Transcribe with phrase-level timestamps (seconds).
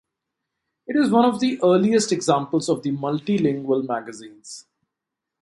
[0.87, 4.65] It is one of the earliest examples of the multilingual magazines.